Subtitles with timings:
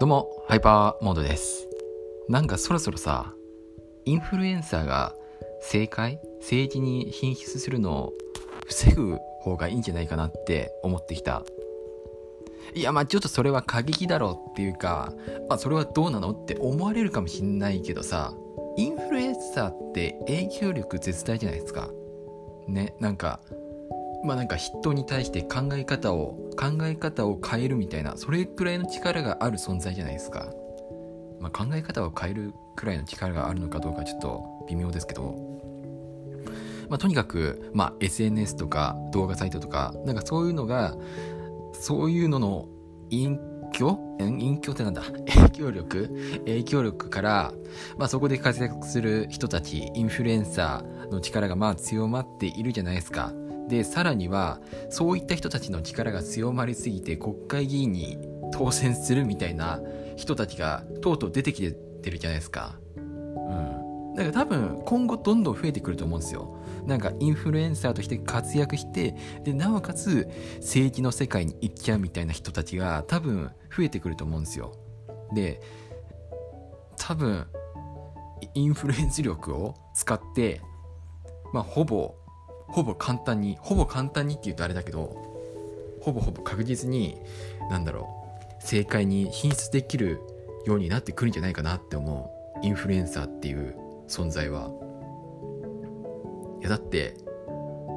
[0.00, 1.68] どうも、ハイパーモードです。
[2.26, 3.34] なんかそろそろさ、
[4.06, 5.14] インフルエンサーが
[5.58, 8.12] 政界政治に進出するのを
[8.66, 11.42] 防ぐ方がいいんじゃないかなって思ってきた。
[12.74, 15.12] いや、まあちょっとそれは過激だろうっていうか、
[15.50, 18.32] まあそれはどうなのって思われるかもしんないけどさ、
[18.78, 21.90] インフルエンサーって影響力絶大じゃないですか。
[22.68, 23.40] ね、なんか、
[24.24, 30.52] まあなんか人に対して考え方を考え方を変えるみたいなそれくらいの力がある存在じゃないですか、
[31.40, 35.36] まあ、考え方を変えるくらいの力があるのかどうかちょっと微妙ですけど、
[36.88, 40.96] まあ、とにかく、まあ、SNS とか動画サイトとかなんかそういうのが
[41.72, 42.68] そういうのの
[43.08, 43.40] 隠
[43.72, 43.98] 居？
[44.18, 45.02] 隠居ってなんだ？
[45.02, 46.08] 影響力？
[46.44, 47.52] 影響力から、
[47.96, 53.32] まあ、そこで活躍する人たちインフルエンサーの力がまあ強まっているじゃないですか。
[53.70, 54.60] でさらには
[54.90, 58.18] そういった人たちの力が強まりすぎて国会議員に
[58.52, 59.80] 当選するみたいな
[60.16, 62.78] 人たちがとうとう出てきてるじゃないですか。
[62.96, 64.14] うん。
[64.14, 66.56] だから多分今後どんどん増えてくると思うんですよ。
[66.84, 69.14] なんかインフルエンサーとして活躍して
[69.44, 74.72] でなおかつ政治の世界に行っちゃうみたいな人たちが多分増えてくると思うんですよ。
[75.32, 75.60] で
[76.98, 77.46] 多分
[78.54, 80.60] インフルエンス力を使って
[81.52, 82.16] まあほぼ
[82.72, 85.16] ほぼ簡単にほぼ簡単にって言うとあれだけど
[86.00, 87.18] ほぼほぼ確実に
[87.70, 88.08] なんだろ
[88.60, 90.20] う正解に進出できる
[90.66, 92.32] ようになってくるんじゃないかなって思
[92.62, 93.76] うインフルエンサーっていう
[94.08, 94.70] 存在は。
[96.60, 97.14] いやだって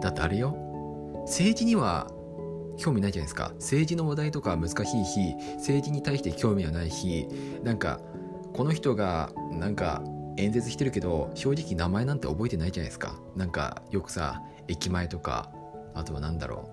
[0.02, 0.56] だってあれよ
[1.26, 2.10] 政治には
[2.78, 3.52] 興味ないじゃないですか。
[3.56, 7.28] 政治の話題とか難しいし政治に対して興味はないし
[7.64, 8.00] なんか
[8.54, 10.02] この人がなんか
[10.38, 13.20] 演説してるけど正直名前なんて覚えてないじゃないですか。
[13.36, 15.52] なんかよくさ駅前とか
[15.94, 16.70] あとは何だろ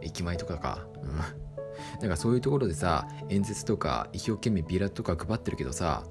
[0.00, 0.86] う駅前とかか。
[1.02, 1.18] うん。
[2.00, 6.02] だかそういうところでさ演説とか一生懸命ビラとか配ってるけどさ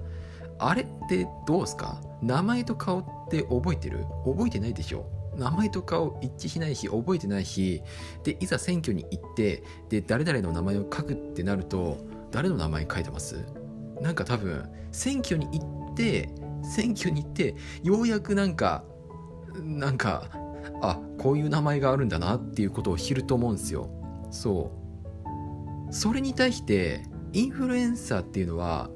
[0.59, 2.01] あれってどうすか？
[2.21, 4.05] 名前と顔って覚えてる？
[4.25, 5.05] 覚えてないでしょ。
[5.35, 7.83] 名前と顔一致しないし覚えてないし
[8.23, 11.97] でいざ選挙に行ってで誰々の名前を書くってなると
[12.31, 13.45] 誰の名前書いてます？
[14.01, 16.29] なんか多分選挙に行って
[16.63, 18.83] 選挙に行ってようやくなんか
[19.61, 20.29] なんか
[20.81, 23.89] あこういう名前があるんだなっていうことを知ると思うんですよ。
[24.31, 24.71] そ
[25.89, 25.93] う。
[25.93, 28.89] それに対してインフルエンサーっていうのは、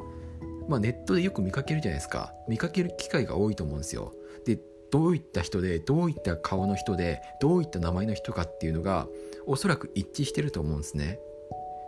[0.67, 2.33] まあ、ネットでよく見かけるじゃないですか。
[2.47, 4.13] 見かける機会が多いと思うんですよ。
[4.45, 4.59] で
[4.91, 9.07] どういった人でどういった顔の人でどういった名前の人かっていうのが
[9.45, 11.19] おそらく一致してると思うんですね。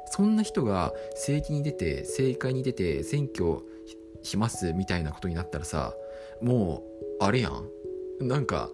[0.06, 3.60] そんな人が政治に出て政界に出て選挙
[4.22, 5.96] しますみたいなことになったらさ
[6.42, 6.84] も
[7.20, 7.70] うあれやん。
[8.22, 8.70] なんか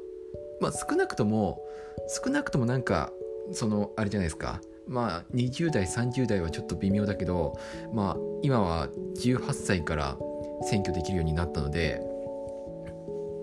[0.60, 1.62] まあ少なくとも
[2.24, 3.12] 少なくともなんか
[3.52, 4.62] そのあれじゃないですか。
[4.88, 7.60] まあ20代30代はちょっと微妙だけど
[7.94, 10.18] まあ今は18歳から
[10.64, 12.02] 選挙できるようになったので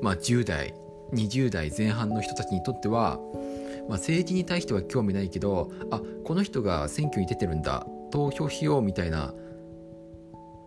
[0.02, 0.74] まあ10代
[1.12, 3.20] 20代前半の人たちにとっては、
[3.88, 9.32] まあ、政治に対しては興味ないけどあこの人が選挙に出てるんだ投票しようみたいな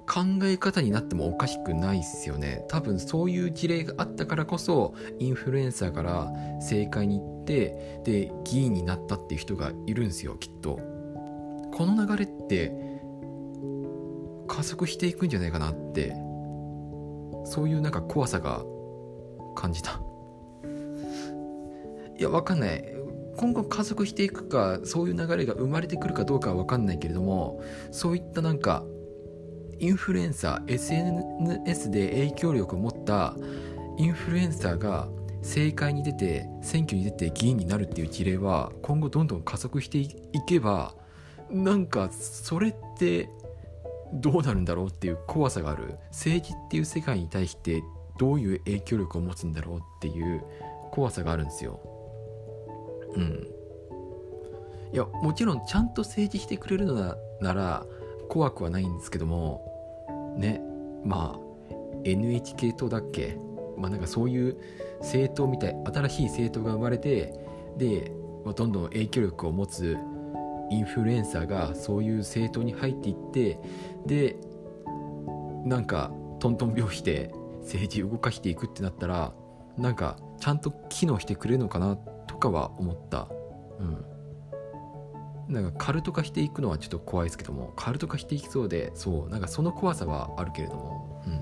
[0.10, 2.66] 考え方になってもおかしくないっすよね。
[2.68, 10.80] 多分そういう事例があったからこそインフルエンサーから政界に行ってで議員になったっていう人がいるんですよきっと。
[11.72, 12.74] この流れって
[14.48, 16.16] 加速していくんじゃないかなって
[17.46, 18.64] そういうなんか怖さが
[19.56, 20.02] 感じた。
[22.18, 22.84] いやわかんない。
[23.38, 28.84] 今後加速していくかそういう流れが生まれてくるかどうかは分かんないけれどもそういったなんか
[29.80, 33.36] インフルエンサー SNS で影響力を持った
[33.98, 35.08] インフルエンサーが
[35.42, 40.10] 政界に出て選挙に出て議員になるっていう事例は今後どんどん加速してい
[40.48, 40.94] けば
[41.50, 43.30] なんかそれって
[44.14, 47.84] どうなるんだろうっていう怖さがある政治っていう世界に対して
[48.18, 50.44] どういう影響力を持つんだろうっていう
[50.92, 51.80] 怖さがあるんですよ。
[53.16, 53.48] うん。
[54.92, 57.86] いやもちろんちゃんと政治してくれるのなら
[58.28, 59.69] 怖くはないんですけども
[60.40, 60.62] ね
[61.04, 61.40] まあ
[62.04, 63.38] NHK 党だっけ？
[63.78, 64.58] まあなんかそういう
[65.00, 67.34] 政党みたい新しい政党が生まれて
[67.78, 68.12] で、
[68.44, 69.98] まあ、どんどん影響力を持つ
[70.72, 73.60] インフルエンサーがそういう政党に入っていって
[74.06, 74.38] で
[75.66, 77.32] なんかトントン拍子で
[77.62, 79.34] 政治動かしていくってなったら
[79.78, 81.98] なんかちゃんと機能してくれるのかな
[82.28, 83.28] とかは思った。
[83.80, 84.06] うん。
[85.50, 91.34] なんかカルト化していくのはちょっと怖いですけどもカルト化していきそうでそうなんかその怖さはあるけれどもうん。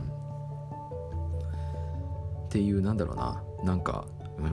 [2.47, 3.43] っていうなんだろうな。
[3.63, 4.07] なんか
[4.37, 4.45] うん。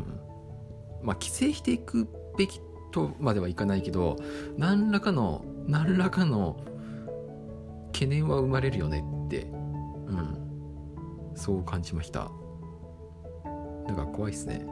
[1.03, 2.61] まあ規制していくべき
[2.91, 4.17] とまではいかないけど
[4.59, 6.57] 何らかの何らかの
[7.93, 9.47] 懸念は生まれるよねってう
[10.13, 10.41] ん。
[11.37, 12.31] そう感じました。
[13.87, 14.71] だか怖いっすね、う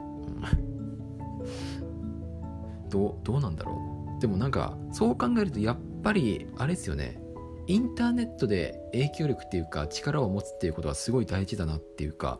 [2.85, 4.02] ん、どうどうなんだろう。
[4.23, 7.21] でもなんかそう考えるとやっぱりあれですよね。
[7.67, 12.39] インターネットで影響力っていうか力を持つっていうことはすごい大事だなっていうか、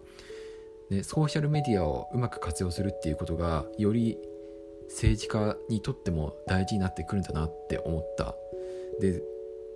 [0.90, 4.18] ね、ソーシャルメディアをうまく活用するっていうことがより
[4.88, 8.34] 政治家にとっても大事になってくるんだなって思った。
[9.02, 9.22] で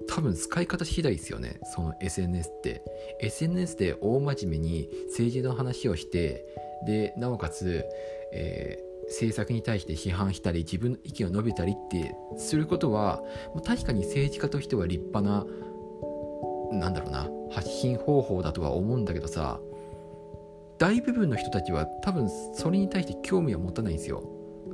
[0.07, 1.59] 多分使い方次第ですよね。
[1.75, 2.83] その SNS って。
[3.19, 6.45] SNS で大真面目に政治の話をして
[6.85, 7.83] でなおかつ、
[8.31, 13.21] え、政策に対して批判したり自分の意見を述べたりってすることは
[13.65, 15.45] 確かに政治家としては立派な
[16.71, 19.59] なんだろうな発信方法だとは思うんだけどさ
[20.77, 24.23] 大部分の人たちは多分それに対して興味を持たないんですよ。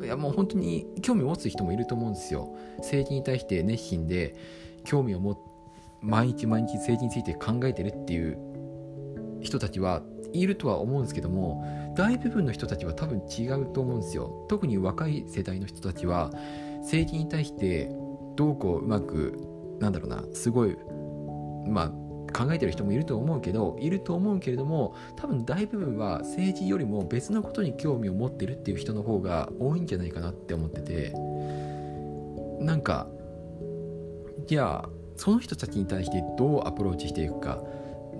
[0.02, 2.54] いやもう本当に興味を持つ人もいると思うんですよ。
[2.80, 4.36] 政治に対して熱心で
[4.84, 5.38] 興味を持
[6.02, 8.38] 毎日毎日政治について考えてるっていう
[9.42, 10.02] 人たちは
[10.34, 11.64] いるとは思うんですけども
[11.96, 14.46] 大部分の人たちは多分違うと思うんですよ。
[14.50, 16.32] 特に若い世代の人たちは
[16.82, 17.92] 政治に対して
[18.36, 19.38] どうこううまく
[19.80, 20.76] なんだろうなすごい
[21.68, 21.90] まあ
[22.34, 31.14] 考えてる人もいると思うけどいると思うけれども多分大部分は政治よりも別のことに興味を持ってるっていう人の方が多いんじゃないかなって思ってて。
[32.64, 33.08] なんか
[34.48, 37.62] じゃあその人たちに対してどうアプローチしていくか。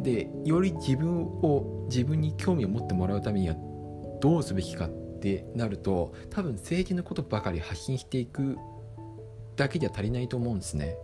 [0.02, 3.56] でより自分を自分に興味を持ってもらうためには
[4.22, 8.58] どうすべきかってなると多分政治のことばかり発信していく
[9.56, 10.98] だけじゃ足りないと思うんですね。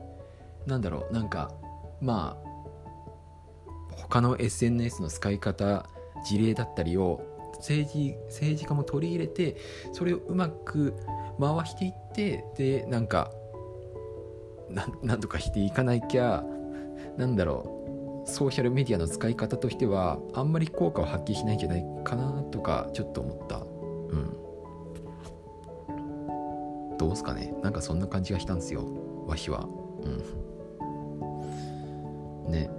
[0.65, 1.51] なんだろうなんか
[2.01, 2.49] まあ
[3.95, 5.87] 他の SNS の使い方
[6.25, 7.21] 事例だったりを
[7.57, 9.57] 政治政治家も取り入れて
[9.93, 10.95] それをうまく
[11.39, 13.31] 回していってでなんか
[15.03, 16.43] なんとかしていかなきゃ
[17.17, 17.78] なんだろう
[18.29, 23.57] ソーシャルメディアの使い方としてはあんまり効果を発揮しないんじゃないかなとかちょっと思った。
[23.57, 23.59] う
[26.93, 26.97] ん。
[26.97, 27.53] どうすかね。
[27.61, 28.85] なんかそんな感じがしたんですよ。
[29.27, 29.67] わしは。
[30.03, 30.07] う
[32.47, 32.51] ん。
[32.51, 32.69] ね。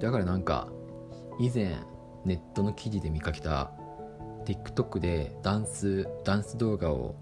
[0.00, 0.68] だからなんか
[1.38, 1.76] 以前
[2.24, 3.72] ネットの記事で見かけた
[4.44, 7.16] TikTok でダンスダンス動画を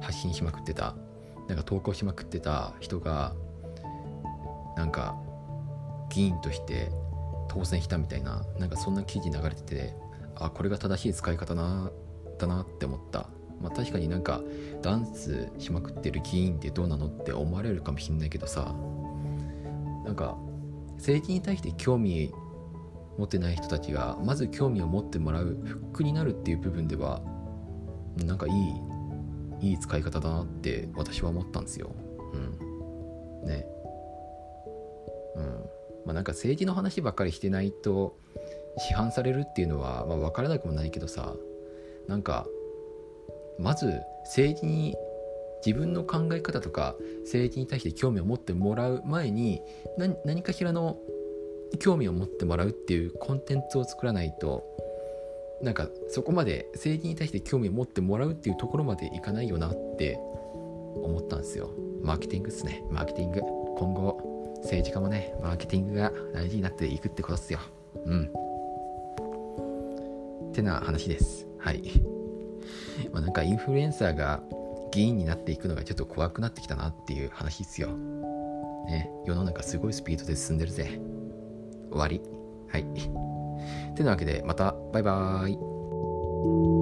[0.00, 0.94] 発信しまくってた。
[1.48, 3.34] なんか投稿しまくってた人が
[4.76, 5.16] なんか
[6.12, 6.90] 議員として
[7.48, 9.94] 当選したみたいななんかそんな記事流れてて
[10.36, 11.90] あこれが正しい使い方な
[12.38, 13.28] だなって思った
[13.60, 14.40] まあ確かになんか
[14.82, 18.74] ダンスしまくってる議員ってどうなのって思われるかもしんないけどさ
[20.04, 20.36] なんか
[20.96, 22.32] 政治に対して興味
[23.18, 27.20] 持ってない人たちがまず興味を持ってもらうフックになるっていう部分では
[28.24, 28.92] なんかいい
[29.70, 31.94] いい使い方だなって私は思ったんですよ。
[32.32, 33.46] うん。
[33.46, 33.64] ね。
[35.36, 35.64] うん。
[36.04, 38.16] まあなんか政治の話ばっかりしてないと
[38.90, 41.34] 批判されるっていうのは、まあ、分からなくもないけどさ
[42.08, 42.46] なんか
[43.58, 44.96] まず政治に
[45.64, 49.60] 自分の考え方とか政治に対して興味を持ってもらう前に
[50.24, 50.98] 何かしらの
[51.78, 54.64] 興味を持ってもらうっていうコンテンツを作らないと
[55.62, 60.18] なんかそこまで政治に対して興味を持ってもらうっていうところまでいかないよなって
[60.96, 61.70] 思ったんですよ。
[62.02, 62.82] マーケティングっすね。
[62.90, 63.40] マーケティング。
[63.78, 64.31] 今後。
[64.62, 67.60] 政治家もねマーケティングが大事になっていくってことっすよ。
[68.04, 68.30] うん。
[70.50, 71.46] ってな話です。
[71.58, 71.82] はい。
[73.12, 74.42] まなんかインフルエンサーが
[74.92, 77.88] 議員になっていくのがちょっと怖くなってきたなっていう話っすよ。
[78.86, 79.10] ね。
[79.24, 81.00] 世の中すごいスピードで進んでるぜ。
[81.90, 82.20] 終わり。
[82.68, 82.84] はい。
[83.94, 84.74] てなわけでまた。
[84.92, 86.81] バイバーイ。